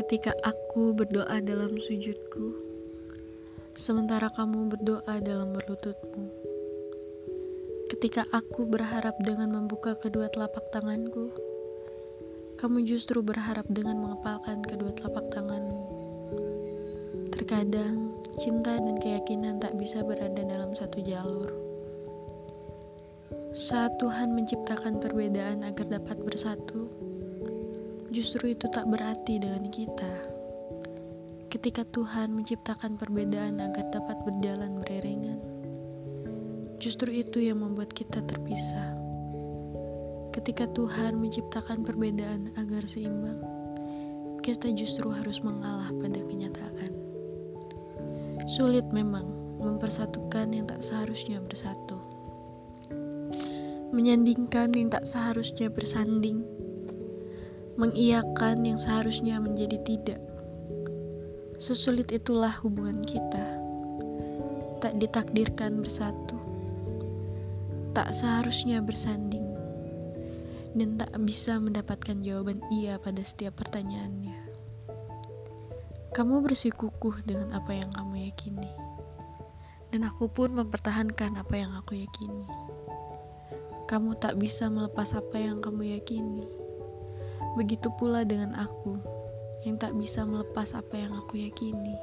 Ketika 0.00 0.32
aku 0.40 0.96
berdoa 0.96 1.44
dalam 1.44 1.76
sujudku, 1.76 2.56
sementara 3.76 4.32
kamu 4.32 4.72
berdoa 4.72 5.20
dalam 5.20 5.52
berlututmu. 5.52 6.24
Ketika 7.92 8.24
aku 8.32 8.64
berharap 8.64 9.12
dengan 9.20 9.52
membuka 9.52 9.92
kedua 10.00 10.32
telapak 10.32 10.72
tanganku, 10.72 11.28
kamu 12.56 12.88
justru 12.88 13.20
berharap 13.20 13.68
dengan 13.68 14.00
mengepalkan 14.00 14.64
kedua 14.64 14.88
telapak 14.96 15.28
tanganmu. 15.36 15.84
Terkadang, 17.36 18.24
cinta 18.40 18.80
dan 18.80 18.96
keyakinan 19.04 19.60
tak 19.60 19.76
bisa 19.76 20.00
berada 20.00 20.40
dalam 20.48 20.72
satu 20.72 20.96
jalur. 21.04 21.52
Saat 23.52 24.00
Tuhan 24.00 24.32
menciptakan 24.32 24.96
perbedaan 24.96 25.60
agar 25.60 25.92
dapat 25.92 26.16
bersatu, 26.24 26.88
justru 28.10 28.50
itu 28.58 28.66
tak 28.66 28.90
berarti 28.90 29.38
dengan 29.38 29.70
kita. 29.70 30.10
Ketika 31.50 31.86
Tuhan 31.94 32.34
menciptakan 32.34 32.98
perbedaan 32.98 33.62
agar 33.62 33.86
dapat 33.94 34.18
berjalan 34.26 34.78
beriringan, 34.82 35.38
justru 36.82 37.14
itu 37.22 37.38
yang 37.42 37.62
membuat 37.62 37.94
kita 37.94 38.22
terpisah. 38.26 38.98
Ketika 40.34 40.66
Tuhan 40.74 41.18
menciptakan 41.18 41.86
perbedaan 41.86 42.50
agar 42.58 42.82
seimbang, 42.86 43.38
kita 44.42 44.74
justru 44.74 45.10
harus 45.10 45.42
mengalah 45.42 45.90
pada 45.98 46.18
kenyataan. 46.22 46.92
Sulit 48.50 48.86
memang 48.90 49.26
mempersatukan 49.62 50.50
yang 50.50 50.66
tak 50.66 50.82
seharusnya 50.82 51.38
bersatu 51.42 51.98
menyandingkan 53.90 54.70
yang 54.70 54.86
tak 54.86 55.02
seharusnya 55.02 55.66
bersanding, 55.66 56.46
mengiyakan 57.80 58.68
yang 58.68 58.76
seharusnya 58.76 59.40
menjadi 59.40 59.80
tidak. 59.80 60.20
Sesulit 61.56 62.12
itulah 62.12 62.52
hubungan 62.60 63.00
kita, 63.00 63.56
tak 64.84 65.00
ditakdirkan 65.00 65.80
bersatu, 65.80 66.36
tak 67.96 68.12
seharusnya 68.12 68.84
bersanding, 68.84 69.48
dan 70.76 71.00
tak 71.00 71.08
bisa 71.24 71.56
mendapatkan 71.56 72.20
jawaban 72.20 72.60
iya 72.68 73.00
pada 73.00 73.24
setiap 73.24 73.56
pertanyaannya. 73.56 74.36
Kamu 76.12 76.44
bersikukuh 76.44 77.24
dengan 77.24 77.48
apa 77.56 77.80
yang 77.80 77.88
kamu 77.96 78.28
yakini, 78.28 78.72
dan 79.88 80.04
aku 80.04 80.28
pun 80.28 80.52
mempertahankan 80.52 81.32
apa 81.40 81.54
yang 81.56 81.72
aku 81.80 81.96
yakini. 81.96 82.44
Kamu 83.88 84.20
tak 84.20 84.36
bisa 84.36 84.68
melepas 84.68 85.16
apa 85.16 85.40
yang 85.40 85.64
kamu 85.64 85.96
yakini. 85.96 86.60
Begitu 87.58 87.90
pula 87.98 88.22
dengan 88.22 88.54
aku 88.54 88.94
yang 89.66 89.76
tak 89.80 89.96
bisa 89.96 90.22
melepas 90.22 90.76
apa 90.76 90.94
yang 90.94 91.12
aku 91.16 91.40
yakini. 91.40 91.96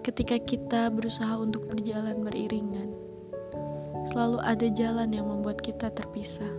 Ketika 0.00 0.38
kita 0.38 0.88
berusaha 0.88 1.34
untuk 1.36 1.66
berjalan 1.66 2.22
beriringan, 2.22 2.94
selalu 4.06 4.38
ada 4.46 4.66
jalan 4.70 5.10
yang 5.10 5.26
membuat 5.26 5.58
kita 5.60 5.90
terpisah. 5.90 6.52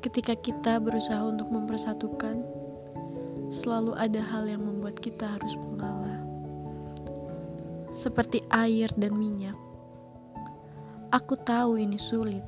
Ketika 0.00 0.32
kita 0.38 0.80
berusaha 0.80 1.20
untuk 1.20 1.52
mempersatukan, 1.52 2.40
selalu 3.52 3.92
ada 3.94 4.24
hal 4.24 4.48
yang 4.48 4.64
membuat 4.64 4.96
kita 4.98 5.36
harus 5.36 5.54
mengalah. 5.68 6.22
Seperti 7.92 8.40
air 8.52 8.88
dan 8.96 9.16
minyak, 9.16 9.56
Aku 11.08 11.40
tahu 11.40 11.80
ini 11.80 11.96
sulit. 11.96 12.44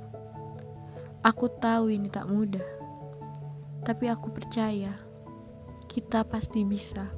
Aku 1.24 1.48
tahu 1.48 1.88
ini 1.88 2.12
tak 2.12 2.28
mudah. 2.28 2.79
Tapi 3.90 4.06
aku 4.06 4.30
percaya 4.30 4.94
kita 5.90 6.22
pasti 6.22 6.62
bisa. 6.62 7.10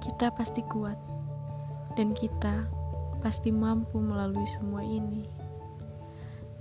Kita 0.00 0.32
pasti 0.32 0.64
kuat. 0.64 0.96
Dan 2.00 2.16
kita 2.16 2.64
pasti 3.20 3.52
mampu 3.52 4.00
melalui 4.00 4.48
semua 4.48 4.80
ini. 4.80 5.20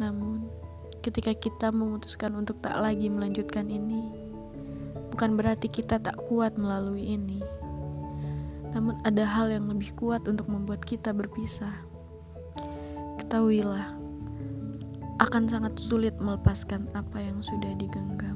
Namun, 0.03 0.51
ketika 0.99 1.31
kita 1.31 1.71
memutuskan 1.71 2.35
untuk 2.35 2.59
tak 2.59 2.75
lagi 2.75 3.07
melanjutkan 3.07 3.71
ini, 3.71 4.11
bukan 5.15 5.39
berarti 5.39 5.71
kita 5.71 5.95
tak 6.03 6.19
kuat 6.27 6.59
melalui 6.59 7.15
ini. 7.15 7.39
Namun 8.75 8.99
ada 9.07 9.23
hal 9.23 9.47
yang 9.47 9.71
lebih 9.71 9.95
kuat 9.95 10.27
untuk 10.27 10.51
membuat 10.51 10.83
kita 10.83 11.15
berpisah 11.15 11.87
ketahuilah, 13.23 13.95
akan 15.23 15.47
sangat 15.47 15.79
sulit 15.79 16.19
melepaskan 16.19 16.83
apa 16.91 17.23
yang 17.23 17.39
sudah 17.39 17.71
digenggam. 17.79 18.28